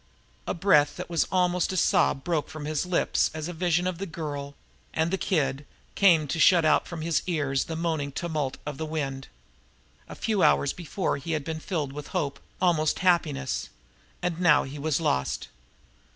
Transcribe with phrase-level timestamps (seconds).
[0.47, 3.99] A breath that was almost a sob broke from his lips as a vision of
[3.99, 4.55] the Girl
[4.95, 8.85] and the Kid came to shut out from his ears the moaning tumult of the
[8.87, 9.27] wind.
[10.09, 13.69] A few hours before he had been filled with hope almost happiness,
[14.23, 15.49] and now he was lost.